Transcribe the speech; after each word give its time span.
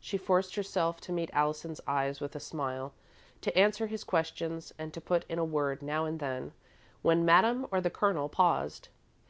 She 0.00 0.16
forced 0.16 0.54
herself 0.54 0.98
to 1.02 1.12
meet 1.12 1.28
Allison's 1.34 1.82
eyes 1.86 2.20
with 2.22 2.34
a 2.34 2.40
smile, 2.40 2.94
to 3.42 3.54
answer 3.54 3.86
his 3.86 4.02
questions, 4.02 4.72
and 4.78 4.94
to 4.94 5.00
put 5.02 5.26
in 5.28 5.38
a 5.38 5.44
word, 5.44 5.82
now 5.82 6.06
and 6.06 6.20
then, 6.20 6.52
when 7.02 7.22
Madame 7.26 7.66
or 7.70 7.82
the 7.82 7.90
Colonel 7.90 8.30
paused. 8.30 8.88